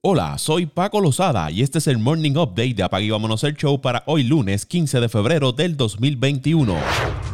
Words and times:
Hola, 0.00 0.38
soy 0.38 0.66
Paco 0.66 1.00
Lozada 1.00 1.50
y 1.50 1.60
este 1.60 1.78
es 1.78 1.88
el 1.88 1.98
Morning 1.98 2.36
Update 2.36 2.74
de 2.74 2.84
Apague 2.84 3.10
Vámonos 3.10 3.42
el 3.42 3.56
Show 3.56 3.80
para 3.80 4.04
hoy 4.06 4.22
lunes 4.22 4.64
15 4.64 5.00
de 5.00 5.08
febrero 5.08 5.50
del 5.50 5.76
2021. 5.76 6.76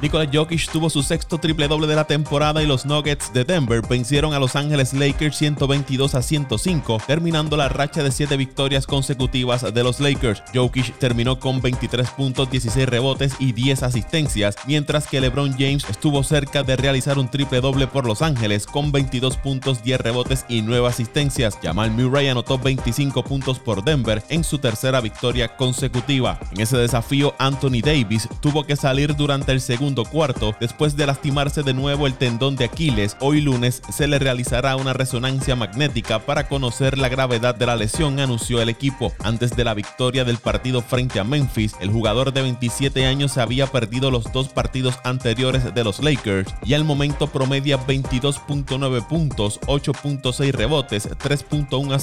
Nikola 0.00 0.26
Jokic 0.32 0.70
tuvo 0.72 0.88
su 0.88 1.02
sexto 1.02 1.36
triple 1.36 1.68
doble 1.68 1.86
de 1.86 1.94
la 1.94 2.06
temporada 2.06 2.62
y 2.62 2.66
los 2.66 2.86
Nuggets 2.86 3.34
de 3.34 3.44
Denver 3.44 3.82
vencieron 3.86 4.32
a 4.32 4.38
Los 4.38 4.56
Ángeles 4.56 4.94
Lakers 4.94 5.36
122 5.36 6.14
a 6.14 6.22
105, 6.22 7.02
terminando 7.06 7.58
la 7.58 7.68
racha 7.68 8.02
de 8.02 8.10
7 8.10 8.34
victorias 8.38 8.86
consecutivas 8.86 9.74
de 9.74 9.84
los 9.84 10.00
Lakers. 10.00 10.42
Jokic 10.54 10.98
terminó 10.98 11.38
con 11.38 11.60
23 11.60 12.08
puntos, 12.10 12.50
16 12.50 12.88
rebotes 12.88 13.34
y 13.40 13.52
10 13.52 13.82
asistencias, 13.82 14.56
mientras 14.66 15.06
que 15.06 15.20
LeBron 15.20 15.52
James 15.52 15.84
estuvo 15.90 16.22
cerca 16.22 16.62
de 16.62 16.76
realizar 16.76 17.18
un 17.18 17.30
triple 17.30 17.60
doble 17.60 17.86
por 17.86 18.06
Los 18.06 18.22
Ángeles 18.22 18.66
con 18.66 18.90
22 18.90 19.36
puntos, 19.36 19.82
10 19.82 20.00
rebotes 20.00 20.46
y 20.48 20.62
9 20.62 20.86
asistencias. 20.86 21.58
Jamal 21.62 21.90
Murray 21.90 22.28
anotó 22.28 22.53
25 22.58 23.22
puntos 23.24 23.58
por 23.58 23.84
Denver 23.84 24.22
en 24.28 24.44
su 24.44 24.58
tercera 24.58 25.00
victoria 25.00 25.56
consecutiva. 25.56 26.38
En 26.52 26.60
ese 26.60 26.76
desafío, 26.76 27.34
Anthony 27.38 27.80
Davis 27.82 28.28
tuvo 28.40 28.64
que 28.64 28.76
salir 28.76 29.16
durante 29.16 29.52
el 29.52 29.60
segundo 29.60 30.04
cuarto 30.04 30.54
después 30.60 30.96
de 30.96 31.06
lastimarse 31.06 31.62
de 31.62 31.74
nuevo 31.74 32.06
el 32.06 32.14
tendón 32.14 32.56
de 32.56 32.64
Aquiles. 32.64 33.16
Hoy 33.20 33.40
lunes 33.40 33.82
se 33.90 34.06
le 34.06 34.18
realizará 34.18 34.76
una 34.76 34.92
resonancia 34.92 35.56
magnética 35.56 36.20
para 36.20 36.48
conocer 36.48 36.98
la 36.98 37.08
gravedad 37.08 37.54
de 37.54 37.66
la 37.66 37.76
lesión, 37.76 38.20
anunció 38.20 38.60
el 38.60 38.68
equipo. 38.68 39.12
Antes 39.22 39.56
de 39.56 39.64
la 39.64 39.74
victoria 39.74 40.24
del 40.24 40.38
partido 40.38 40.82
frente 40.82 41.20
a 41.20 41.24
Memphis, 41.24 41.74
el 41.80 41.90
jugador 41.90 42.32
de 42.32 42.42
27 42.42 43.06
años 43.06 43.38
había 43.38 43.66
perdido 43.66 44.10
los 44.10 44.32
dos 44.32 44.48
partidos 44.48 44.98
anteriores 45.04 45.74
de 45.74 45.84
los 45.84 46.02
Lakers 46.02 46.54
y 46.64 46.74
al 46.74 46.84
momento 46.84 47.26
promedia 47.26 47.78
22.9 47.78 49.06
puntos, 49.06 49.60
8.6 49.62 50.52
rebotes, 50.52 51.08
3.1 51.10 51.94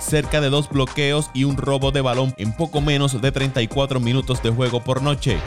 cerca 0.00 0.40
de 0.40 0.50
dos 0.50 0.68
bloqueos 0.68 1.30
y 1.34 1.44
un 1.44 1.56
robo 1.56 1.90
de 1.90 2.00
balón 2.00 2.34
en 2.38 2.52
poco 2.52 2.80
menos 2.80 3.20
de 3.20 3.32
34 3.32 4.00
minutos 4.00 4.42
de 4.42 4.50
juego 4.50 4.82
por 4.82 5.02
noche. 5.02 5.38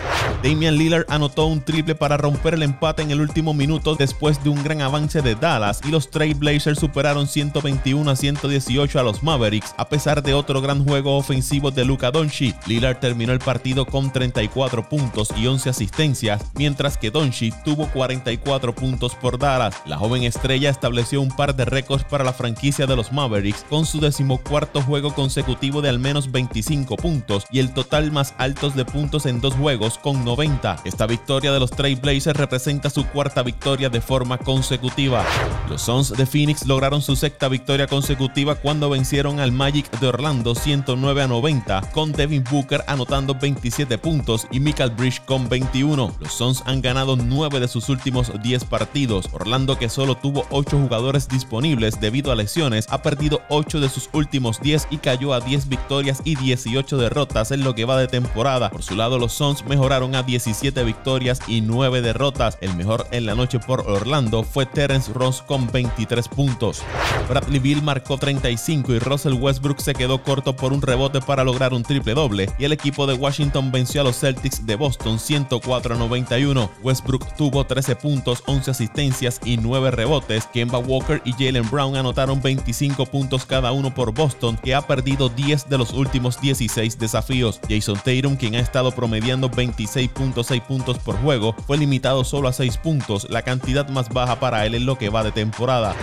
Damian 0.44 0.76
Lillard 0.76 1.06
anotó 1.10 1.46
un 1.46 1.62
triple 1.62 1.96
para 1.96 2.18
romper 2.18 2.56
el 2.56 2.64
empate 2.64 3.02
en 3.02 3.12
el 3.12 3.22
último 3.22 3.54
minuto 3.54 3.96
después 3.96 4.44
de 4.44 4.50
un 4.50 4.64
gran 4.64 4.82
avance 4.82 5.22
de 5.22 5.36
Dallas 5.36 5.82
y 5.86 5.90
los 5.90 6.10
Blazers 6.12 6.80
superaron 6.80 7.28
121 7.28 8.10
a 8.10 8.16
118 8.16 9.00
a 9.00 9.04
los 9.04 9.24
Mavericks 9.24 9.74
a 9.78 9.88
pesar 9.88 10.22
de 10.22 10.34
otro 10.34 10.62
gran 10.62 10.84
juego 10.84 11.18
ofensivo 11.18 11.72
de 11.72 11.86
Luka 11.86 12.12
Doncic. 12.12 12.56
Lillard 12.68 13.00
terminó 13.00 13.34
el 13.34 13.40
partido 13.40 13.86
con 13.86 14.12
34 14.12 14.90
puntos 14.90 15.30
y 15.38 15.48
11 15.48 15.70
asistencias, 15.70 16.42
mientras 16.56 16.98
que 16.98 17.12
Doncic 17.12 17.64
tuvo 17.64 17.88
44 17.88 18.76
puntos 18.76 19.16
por 19.16 19.40
Dallas. 19.40 19.76
La 19.86 19.98
joven 19.98 20.24
estrella 20.24 20.70
estableció 20.70 21.22
un 21.22 21.30
par 21.30 21.56
de 21.56 21.66
récords 21.66 22.04
para 22.04 22.24
la 22.24 22.34
franquicia 22.34 22.86
de 22.86 22.96
los 22.96 23.12
Mavericks 23.12 23.66
con 23.70 23.86
su 23.86 24.00
decimocuarto 24.02 24.82
juego 24.82 25.14
consecutivo 25.14 25.82
de 25.82 25.90
al 25.90 26.00
menos 26.00 26.32
25 26.32 26.98
puntos 26.98 27.46
y 27.52 27.60
el 27.60 27.74
total 27.74 28.12
más 28.12 28.34
altos 28.38 28.76
de 28.76 28.84
puntos 28.84 29.26
en 29.26 29.40
dos 29.40 29.54
juegos 29.54 29.98
con 29.98 30.26
90. 30.26 30.82
Esta 30.84 31.08
victoria 31.08 31.52
de 31.52 31.60
los 31.60 31.72
Blazers 31.72 32.38
representa 32.38 32.90
su 32.90 33.06
cuarta 33.06 33.44
victoria 33.44 33.90
de 33.90 34.02
forma 34.02 34.38
consecutiva. 34.38 35.26
Los 35.70 35.84
Suns 35.84 36.10
de 36.10 36.26
Phoenix 36.26 36.66
lograron 36.66 37.02
su 37.02 37.16
sexta 37.16 37.48
victoria 37.48 37.88
consecutiva 37.88 38.56
cuando 38.56 38.90
vencieron 38.90 39.40
al 39.40 39.52
Magic 39.52 39.90
de 40.00 40.08
Orlando 40.08 40.56
109 40.56 41.24
a 41.24 41.28
90, 41.28 41.82
con 41.92 42.12
Devin 42.12 42.44
Booker 42.50 42.84
anotando 42.88 43.36
27 43.36 43.98
puntos 43.98 44.48
y 44.52 44.60
Michael 44.60 44.92
Bridge 44.92 45.22
con 45.26 45.48
21. 45.48 46.16
Los 46.20 46.34
Suns 46.34 46.64
han 46.66 46.82
ganado 46.82 47.16
9 47.16 47.60
de 47.60 47.68
sus 47.68 47.90
últimos 47.90 48.32
10 48.42 48.66
partidos. 48.66 49.30
Orlando, 49.32 49.78
que 49.78 49.90
solo 49.90 50.16
tuvo 50.16 50.46
8 50.50 50.78
jugadores 50.78 51.28
disponibles 51.28 52.00
debido 52.00 52.32
a 52.32 52.36
lesiones, 52.36 52.88
ha 52.90 53.02
perdido 53.02 53.42
8 53.50 53.80
de 53.80 53.90
sus 53.92 54.10
últimos 54.14 54.60
10 54.62 54.88
y 54.90 54.98
cayó 54.98 55.34
a 55.34 55.40
10 55.40 55.70
victorias 55.70 56.22
y 56.24 56.36
18 56.36 56.98
derrotas 56.98 57.52
en 57.52 57.64
lo 57.64 57.76
que 57.76 57.86
va 57.86 57.98
de 57.98 58.08
temporada. 58.08 58.72
Por 58.72 58.84
su 58.84 58.96
lado, 58.96 59.20
los 59.20 59.34
Suns 59.34 59.64
mejoraron 59.66 60.16
a 60.16 60.24
17 60.24 60.84
victorias 60.84 61.40
y 61.48 61.62
9 61.62 62.02
derrotas. 62.02 62.58
El 62.62 62.76
mejor 62.76 63.08
en 63.12 63.26
la 63.26 63.36
noche 63.36 63.60
por 63.60 63.82
Orlando 63.82 64.44
fue 64.44 64.66
Terence 64.66 65.12
Ross 65.14 65.42
con 65.42 65.72
23 65.72 66.28
puntos. 66.28 66.82
Bradley 67.30 67.60
Bill 67.60 67.82
marcó 67.82 68.18
35 68.18 68.94
y 68.94 69.00
Russell 69.00 69.34
Westbrook 69.34 69.80
se 69.82 69.94
quedó 69.94 70.24
corto 70.24 70.56
por 70.56 70.74
un 70.74 70.82
rebote 70.82 71.22
para 71.22 71.44
lograr 71.44 71.74
un 71.74 71.84
triple 71.84 72.14
doble 72.14 72.50
y 72.58 72.66
el 72.66 72.72
equipo 72.72 73.08
de 73.08 73.14
Washington 73.14 73.72
venció 73.72 74.02
a 74.02 74.04
los 74.04 74.20
Celtics 74.20 74.66
de 74.66 74.76
Boston 74.76 75.20
104 75.20 75.96
a 75.96 75.98
91. 75.98 76.70
Westbrook 76.84 77.36
tuvo 77.36 77.66
13 77.66 77.96
puntos, 77.96 78.44
11 78.46 78.72
asistencias 78.72 79.40
y 79.44 79.58
9 79.58 79.92
rebotes. 79.92 80.48
Kemba 80.48 80.80
Walker 80.80 81.22
y 81.26 81.34
Jalen 81.34 81.70
Brown 81.70 81.96
anotaron 81.96 82.42
25 82.42 83.06
puntos 83.08 83.46
cada 83.46 83.72
uno 83.72 83.81
por 83.90 84.14
Boston, 84.14 84.58
que 84.64 84.76
ha 84.76 84.82
perdido 84.84 85.30
10 85.30 85.68
de 85.68 85.78
los 85.80 85.94
últimos 85.94 86.40
16 86.40 87.00
desafíos. 87.00 87.60
Jason 87.68 87.96
Tatum, 87.96 88.36
quien 88.36 88.56
ha 88.56 88.60
estado 88.60 88.92
promediando 88.92 89.50
26.6 89.50 90.62
puntos 90.62 91.00
por 91.00 91.18
juego 91.18 91.56
fue 91.66 91.78
limitado 91.80 92.24
solo 92.24 92.48
a 92.48 92.54
6 92.54 92.78
puntos, 92.78 93.28
la 93.30 93.42
cantidad 93.42 93.90
más 93.90 94.10
baja 94.10 94.40
para 94.40 94.66
él 94.66 94.76
en 94.76 94.86
lo 94.86 94.98
que 94.98 95.10
va 95.10 95.24
de 95.24 95.32
temporada. 95.32 95.96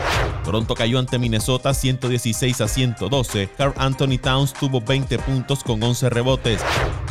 Toronto 0.45 0.75
cayó 0.75 0.99
ante 0.99 1.19
Minnesota 1.19 1.73
116 1.73 2.61
a 2.61 2.69
112. 2.69 3.51
Carl 3.57 3.75
Anthony 3.77 4.19
Towns 4.21 4.53
tuvo 4.53 4.81
20 4.81 5.19
puntos 5.21 5.63
con 5.63 5.83
11 5.83 6.11
rebotes. 6.11 6.61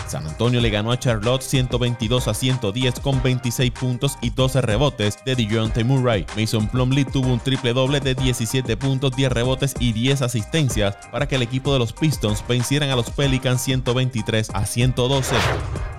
San 0.07 0.25
Antonio 0.25 0.62
le 0.62 0.69
ganó 0.69 0.91
a 0.91 1.00
Charlotte 1.00 1.41
122 1.41 2.28
a 2.28 2.34
110 2.34 3.00
con 3.00 3.22
26 3.22 3.72
puntos 3.72 4.18
y 4.22 4.29
12 4.29 4.62
rebotes 4.62 5.19
de 5.25 5.35
DeJounte 5.35 5.84
Murray. 5.84 6.25
Mason 6.38 6.68
Plumlee 6.68 7.06
tuvo 7.06 7.28
un 7.34 7.40
triple 7.40 7.73
doble 7.73 8.00
de 8.00 8.16
17 8.16 8.78
puntos, 8.78 9.12
10 9.16 9.31
rebotes 9.31 9.73
y 9.79 9.94
10 9.94 10.22
asistencias 10.22 10.97
para 11.12 11.28
que 11.28 11.35
el 11.35 11.41
equipo 11.41 11.73
de 11.73 11.79
los 11.79 11.94
Pistons 11.94 12.44
vencieran 12.47 12.90
a 12.90 12.95
los 12.95 13.09
Pelicans 13.09 13.62
123 13.62 14.50
a 14.53 14.66
112. 14.66 15.35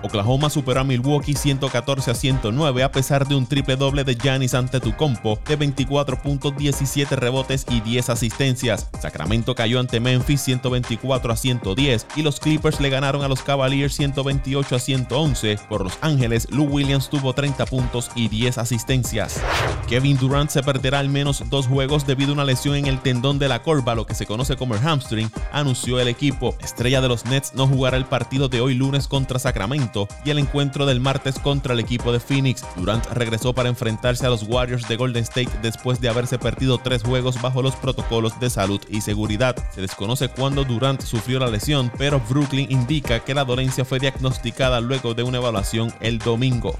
Oklahoma 0.01 0.49
superó 0.49 0.81
a 0.81 0.83
Milwaukee 0.83 1.35
114 1.35 2.11
a 2.11 2.13
109 2.13 2.83
a 2.83 2.91
pesar 2.91 3.27
de 3.27 3.35
un 3.35 3.45
triple 3.45 3.75
doble 3.75 4.03
de 4.03 4.15
Giannis 4.15 4.53
Antetokounmpo 4.53 5.39
de 5.45 5.55
24 5.55 6.21
puntos, 6.21 6.55
17 6.55 7.15
rebotes 7.15 7.65
y 7.69 7.81
10 7.81 8.09
asistencias. 8.09 8.87
Sacramento 9.01 9.55
cayó 9.55 9.79
ante 9.79 9.99
Memphis 9.99 10.41
124 10.41 11.33
a 11.33 11.35
110 11.35 12.07
y 12.15 12.21
los 12.21 12.39
Clippers 12.39 12.79
le 12.79 12.89
ganaron 12.89 13.23
a 13.23 13.27
los 13.27 13.41
Cavaliers 13.41 13.95
128 13.95 14.75
a 14.75 14.79
111. 14.79 15.59
Por 15.67 15.83
Los 15.83 15.97
Ángeles, 16.01 16.47
Lou 16.49 16.65
Williams 16.65 17.09
tuvo 17.09 17.33
30 17.33 17.65
puntos 17.65 18.11
y 18.15 18.29
10 18.29 18.57
asistencias. 18.57 19.41
Kevin 19.87 20.17
Durant 20.17 20.49
se 20.49 20.63
perderá 20.63 20.99
al 20.99 21.09
menos 21.09 21.43
dos 21.49 21.67
juegos 21.67 22.05
debido 22.07 22.31
a 22.31 22.33
una 22.33 22.45
lesión 22.45 22.75
en 22.75 22.85
el 22.85 22.99
tendón 22.99 23.39
de 23.39 23.47
la 23.47 23.63
corva, 23.63 23.95
lo 23.95 24.05
que 24.05 24.15
se 24.15 24.25
conoce 24.25 24.55
como 24.55 24.75
el 24.75 24.81
hamstring, 24.81 25.29
anunció 25.51 25.99
el 25.99 26.07
equipo. 26.07 26.55
estrella 26.61 27.01
de 27.01 27.07
los 27.07 27.25
Nets 27.25 27.53
no 27.53 27.67
jugará 27.67 27.97
el 27.97 28.05
partido 28.05 28.47
de 28.47 28.61
hoy 28.61 28.75
lunes 28.75 29.07
contra 29.07 29.39
Sacramento 29.39 29.88
y 30.23 30.29
el 30.29 30.39
encuentro 30.39 30.85
del 30.85 30.99
martes 30.99 31.39
contra 31.39 31.73
el 31.73 31.79
equipo 31.79 32.11
de 32.11 32.19
Phoenix. 32.19 32.63
Durant 32.75 33.05
regresó 33.07 33.53
para 33.53 33.69
enfrentarse 33.69 34.25
a 34.25 34.29
los 34.29 34.43
Warriors 34.43 34.87
de 34.87 34.95
Golden 34.95 35.23
State 35.23 35.49
después 35.61 35.99
de 35.99 36.09
haberse 36.09 36.37
perdido 36.37 36.77
tres 36.77 37.03
juegos 37.03 37.41
bajo 37.41 37.61
los 37.61 37.75
protocolos 37.75 38.39
de 38.39 38.49
salud 38.49 38.81
y 38.89 39.01
seguridad. 39.01 39.55
Se 39.73 39.81
desconoce 39.81 40.29
cuándo 40.29 40.63
Durant 40.63 41.01
sufrió 41.01 41.39
la 41.39 41.47
lesión, 41.47 41.91
pero 41.97 42.21
Brooklyn 42.29 42.67
indica 42.69 43.19
que 43.21 43.33
la 43.33 43.45
dolencia 43.45 43.85
fue 43.85 43.99
diagnosticada 43.99 44.79
luego 44.79 45.13
de 45.13 45.23
una 45.23 45.37
evaluación 45.37 45.91
el 46.01 46.19
domingo. 46.19 46.77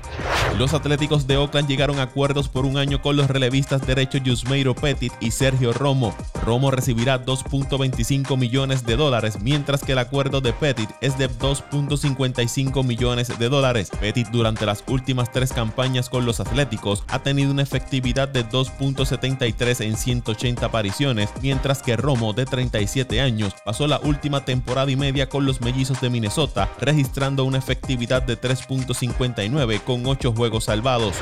Los 0.58 0.74
Atléticos 0.74 1.26
de 1.26 1.38
Oakland 1.38 1.68
llegaron 1.68 2.00
a 2.00 2.04
acuerdos 2.04 2.50
por 2.50 2.66
un 2.66 2.78
año 2.78 3.02
con 3.02 3.16
los 3.16 3.28
relevistas 3.28 3.86
derechos 3.86 4.22
Yusmeiro 4.24 4.76
Petit 4.76 5.14
y 5.20 5.32
Sergio 5.32 5.74
Romo. 5.74 6.16
Romo 6.46 6.72
recibirá 6.72 7.24
2.25 7.24 8.38
millones 8.38 8.86
de 8.86 8.96
dólares, 8.96 9.40
mientras 9.42 9.82
que 9.82 9.94
el 9.94 10.00
acuerdo 10.00 10.42
de 10.42 10.54
Petit 10.54 10.90
es 11.02 11.18
de 11.18 11.30
2.55 11.30 12.84
millones 12.84 12.99
de 13.00 13.48
dólares. 13.48 13.90
Petit 14.02 14.28
durante 14.28 14.66
las 14.66 14.84
últimas 14.88 15.32
tres 15.32 15.54
campañas 15.54 16.10
con 16.10 16.26
los 16.26 16.42
Atléticos 16.42 17.06
ha 17.08 17.20
tenido 17.20 17.50
una 17.50 17.62
efectividad 17.62 18.28
de 18.28 18.46
2.73 18.46 19.86
en 19.86 19.96
180 19.96 20.66
apariciones, 20.66 21.30
mientras 21.42 21.82
que 21.82 21.96
Romo, 21.96 22.34
de 22.34 22.46
37 22.46 23.22
años, 23.22 23.56
pasó 23.64 23.88
la 23.88 24.02
última 24.02 24.44
temporada 24.44 24.92
y 24.92 24.98
media 24.98 25.30
con 25.30 25.46
los 25.46 25.62
Mellizos 25.62 26.02
de 26.02 26.10
Minnesota, 26.10 26.70
registrando 26.82 27.46
una 27.46 27.60
efectividad 27.60 28.22
de 28.22 28.38
3.59 28.38 29.82
con 29.84 30.06
8 30.06 30.34
juegos 30.34 30.66
salvados. 30.66 31.16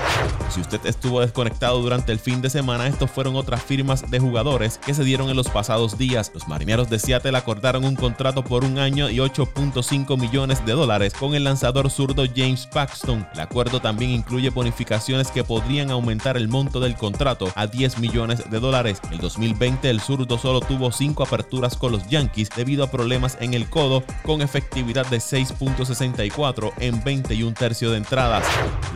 Si 0.49 0.61
usted 0.61 0.83
estuvo 0.85 1.21
desconectado 1.21 1.79
durante 1.79 2.11
el 2.11 2.17
fin 2.17 2.41
de 2.41 2.49
semana, 2.49 2.87
estos 2.87 3.11
fueron 3.11 3.35
otras 3.35 3.61
firmas 3.61 4.09
de 4.09 4.19
jugadores 4.19 4.79
que 4.79 4.95
se 4.95 5.03
dieron 5.03 5.29
en 5.29 5.35
los 5.35 5.49
pasados 5.49 5.95
días. 5.99 6.31
Los 6.33 6.47
marineros 6.47 6.89
de 6.89 6.97
Seattle 6.97 7.37
acordaron 7.37 7.85
un 7.85 7.95
contrato 7.95 8.43
por 8.43 8.63
un 8.63 8.79
año 8.79 9.11
y 9.11 9.17
8.5 9.17 10.19
millones 10.19 10.65
de 10.65 10.71
dólares 10.73 11.13
con 11.13 11.35
el 11.35 11.43
lanzador 11.43 11.66
lanzador 11.67 11.91
zurdo 11.91 12.23
James 12.33 12.65
Paxton. 12.65 13.27
El 13.33 13.41
acuerdo 13.41 13.81
también 13.81 14.11
incluye 14.11 14.49
bonificaciones 14.49 15.31
que 15.31 15.43
podrían 15.43 15.91
aumentar 15.91 16.37
el 16.37 16.47
monto 16.47 16.79
del 16.79 16.95
contrato 16.95 17.51
a 17.55 17.67
10 17.67 17.97
millones 17.97 18.49
de 18.49 18.59
dólares. 18.61 19.01
En 19.11 19.17
2020 19.17 19.89
el 19.89 19.99
zurdo 19.99 20.37
solo 20.37 20.61
tuvo 20.61 20.93
5 20.93 21.23
aperturas 21.23 21.75
con 21.75 21.91
los 21.91 22.07
Yankees 22.07 22.49
debido 22.55 22.85
a 22.85 22.91
problemas 22.91 23.37
en 23.41 23.53
el 23.53 23.69
codo 23.69 24.01
con 24.23 24.41
efectividad 24.41 25.05
de 25.07 25.17
6.64 25.17 26.71
en 26.77 27.03
21 27.03 27.53
tercios 27.53 27.91
de 27.91 27.97
entradas. 27.97 28.45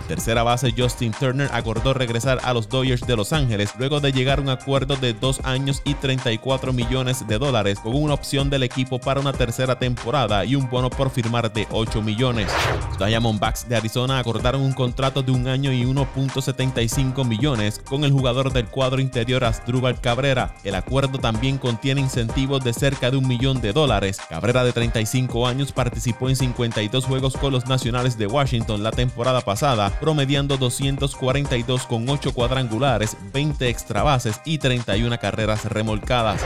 El 0.03 0.07
tercera 0.07 0.43
base 0.43 0.73
Justin 0.77 1.11
Turner 1.11 1.49
acordó 1.51 1.93
regresar 1.93 2.39
a 2.43 2.53
los 2.53 2.69
Dodgers 2.69 3.05
de 3.05 3.17
Los 3.17 3.33
Ángeles 3.33 3.73
luego 3.79 3.99
de 3.99 4.13
llegar 4.13 4.39
a 4.39 4.43
un 4.43 4.49
acuerdo 4.49 4.95
de 4.95 5.13
2 5.13 5.41
años 5.43 5.81
y 5.83 5.95
34 5.95 6.71
millones 6.71 7.27
de 7.27 7.37
dólares 7.37 7.79
con 7.79 7.95
una 7.95 8.13
opción 8.13 8.49
del 8.49 8.63
equipo 8.63 8.97
para 8.97 9.19
una 9.19 9.33
tercera 9.33 9.77
temporada 9.77 10.45
y 10.45 10.55
un 10.55 10.69
bono 10.69 10.89
por 10.89 11.09
firmar 11.09 11.51
de 11.51 11.67
8 11.69 12.01
millones. 12.01 12.47
Los 13.01 13.07
Diamondbacks 13.07 13.67
de 13.67 13.75
Arizona 13.75 14.19
acordaron 14.19 14.61
un 14.61 14.73
contrato 14.73 15.23
de 15.23 15.31
un 15.31 15.47
año 15.47 15.71
y 15.71 15.83
1.75 15.83 17.25
millones 17.25 17.79
con 17.83 18.03
el 18.03 18.11
jugador 18.11 18.53
del 18.53 18.67
cuadro 18.67 19.01
interior 19.01 19.43
Asdrúbal 19.43 19.99
Cabrera. 19.99 20.53
El 20.63 20.75
acuerdo 20.75 21.17
también 21.17 21.57
contiene 21.57 22.01
incentivos 22.01 22.63
de 22.63 22.73
cerca 22.73 23.09
de 23.09 23.17
un 23.17 23.27
millón 23.27 23.59
de 23.59 23.73
dólares. 23.73 24.19
Cabrera 24.29 24.63
de 24.63 24.71
35 24.71 25.47
años 25.47 25.71
participó 25.71 26.29
en 26.29 26.35
52 26.35 27.05
juegos 27.05 27.35
con 27.37 27.51
los 27.51 27.65
Nacionales 27.65 28.17
de 28.17 28.27
Washington 28.27 28.83
la 28.83 28.91
temporada 28.91 29.41
pasada, 29.41 29.89
promediando 29.99 30.57
242 30.57 31.87
con 31.87 32.07
8 32.07 32.33
cuadrangulares, 32.33 33.17
20 33.33 33.67
extra 33.67 34.03
bases 34.03 34.39
y 34.45 34.59
31 34.59 35.17
carreras 35.19 35.65
remolcadas. 35.65 36.41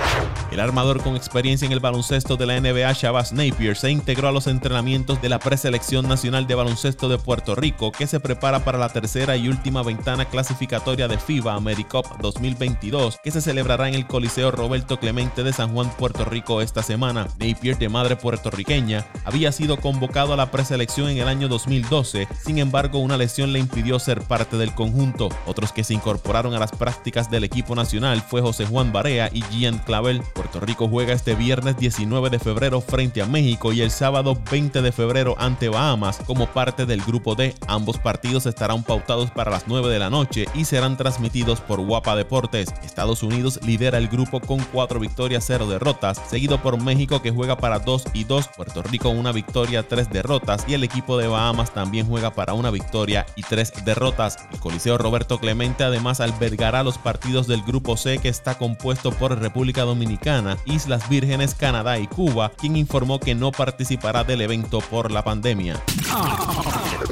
El 0.51 0.59
armador 0.59 1.01
con 1.01 1.15
experiencia 1.15 1.65
en 1.65 1.73
el 1.73 1.79
baloncesto 1.79 2.37
de 2.37 2.45
la 2.45 2.59
NBA, 2.59 2.93
Shabazz 2.93 3.33
Napier, 3.33 3.75
se 3.75 3.91
integró 3.91 4.29
a 4.29 4.31
los 4.31 4.47
entrenamientos 4.47 5.21
de 5.21 5.29
la 5.29 5.39
preselección 5.39 6.04
nacional 6.07 6.47
de 6.47 6.55
baloncesto 6.55 7.09
de 7.09 7.17
Puerto 7.17 7.55
Rico, 7.55 7.91
que 7.91 8.07
se 8.07 8.19
prepara 8.19 8.63
para 8.63 8.77
la 8.77 8.89
tercera 8.89 9.35
y 9.37 9.47
última 9.47 9.83
ventana 9.83 10.25
clasificatoria 10.25 11.07
de 11.07 11.17
FIBA 11.17 11.55
AmeriCup 11.55 12.05
2022, 12.21 13.19
que 13.23 13.31
se 13.31 13.41
celebrará 13.41 13.87
en 13.87 13.95
el 13.95 14.07
Coliseo 14.07 14.51
Roberto 14.51 14.99
Clemente 14.99 15.43
de 15.43 15.53
San 15.53 15.73
Juan, 15.73 15.89
Puerto 15.97 16.25
Rico 16.25 16.61
esta 16.61 16.83
semana. 16.83 17.27
Napier, 17.39 17.77
de 17.77 17.89
madre 17.89 18.15
puertorriqueña, 18.15 19.05
había 19.23 19.51
sido 19.51 19.77
convocado 19.77 20.33
a 20.33 20.37
la 20.37 20.51
preselección 20.51 21.09
en 21.09 21.17
el 21.17 21.27
año 21.27 21.47
2012, 21.47 22.27
sin 22.45 22.59
embargo 22.59 22.99
una 22.99 23.17
lesión 23.17 23.51
le 23.51 23.59
impidió 23.59 23.97
ser 23.99 24.21
parte 24.21 24.57
del 24.57 24.73
conjunto. 24.73 25.29
Otros 25.45 25.71
que 25.71 25.83
se 25.83 25.93
incorporaron 25.93 26.53
a 26.53 26.59
las 26.59 26.71
prácticas 26.71 27.31
del 27.31 27.43
equipo 27.43 27.75
nacional 27.75 28.21
fue 28.21 28.41
José 28.41 28.65
Juan 28.65 28.93
Barea 28.93 29.29
y 29.33 29.41
Gian 29.43 29.79
Clavel. 29.79 30.21
Puerto 30.33 30.59
Rico 30.59 30.87
juega 30.87 31.13
este 31.13 31.35
viernes 31.35 31.77
19 31.77 32.29
de 32.29 32.39
febrero 32.39 32.81
frente 32.81 33.21
a 33.21 33.25
México 33.25 33.73
y 33.73 33.81
el 33.81 33.91
sábado 33.91 34.37
20 34.51 34.81
de 34.81 34.91
febrero 34.91 35.35
ante 35.39 35.69
Bahamas 35.69 35.94
como 36.25 36.47
parte 36.47 36.85
del 36.85 37.01
grupo 37.01 37.35
D. 37.35 37.55
Ambos 37.67 37.97
partidos 37.97 38.45
estarán 38.45 38.83
pautados 38.83 39.31
para 39.31 39.49
las 39.49 39.65
9 39.67 39.87
de 39.87 39.99
la 39.99 40.09
noche 40.09 40.45
y 40.53 40.65
serán 40.65 40.97
transmitidos 40.97 41.61
por 41.61 41.79
Guapa 41.79 42.17
Deportes. 42.17 42.73
Estados 42.83 43.23
Unidos 43.23 43.59
lidera 43.63 43.97
el 43.97 44.09
grupo 44.09 44.41
con 44.41 44.59
4 44.73 44.99
victorias, 44.99 45.45
0 45.47 45.67
derrotas, 45.67 46.21
seguido 46.29 46.61
por 46.61 46.81
México 46.81 47.21
que 47.21 47.31
juega 47.31 47.55
para 47.55 47.79
2 47.79 48.07
y 48.13 48.25
2, 48.25 48.49
Puerto 48.57 48.83
Rico 48.83 49.09
una 49.09 49.31
victoria, 49.31 49.87
3 49.87 50.09
derrotas 50.09 50.65
y 50.67 50.73
el 50.73 50.83
equipo 50.83 51.17
de 51.17 51.27
Bahamas 51.27 51.73
también 51.73 52.07
juega 52.07 52.31
para 52.31 52.53
una 52.53 52.71
victoria 52.71 53.25
y 53.37 53.43
3 53.43 53.85
derrotas. 53.85 54.37
El 54.51 54.59
Coliseo 54.59 54.97
Roberto 54.97 55.39
Clemente 55.39 55.85
además 55.85 56.19
albergará 56.19 56.83
los 56.83 56.97
partidos 56.97 57.47
del 57.47 57.61
grupo 57.61 57.95
C 57.95 58.17
que 58.17 58.29
está 58.29 58.57
compuesto 58.57 59.11
por 59.11 59.39
República 59.39 59.83
Dominicana, 59.83 60.57
Islas 60.65 61.07
Vírgenes, 61.07 61.55
Canadá 61.55 61.99
y 61.99 62.07
Cuba, 62.07 62.51
quien 62.57 62.75
informó 62.75 63.21
que 63.21 63.33
no 63.33 63.53
participará 63.53 64.25
del 64.25 64.41
evento 64.41 64.79
por 64.79 65.05
la 65.11 65.23
pandemia. 65.23 65.81
Ah, 66.11 67.03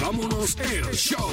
vámonos 0.00 0.56
el 0.58 0.94
show. 0.94 1.32